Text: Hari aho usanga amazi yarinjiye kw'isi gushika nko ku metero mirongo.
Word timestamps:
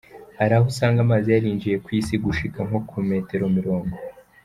Hari 0.37 0.53
aho 0.55 0.65
usanga 0.71 0.99
amazi 1.05 1.27
yarinjiye 1.29 1.75
kw'isi 1.83 2.15
gushika 2.25 2.59
nko 2.67 2.79
ku 2.89 2.97
metero 3.09 3.45
mirongo. 3.57 3.95